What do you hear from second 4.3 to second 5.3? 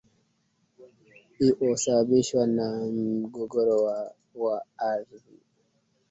wa ardhi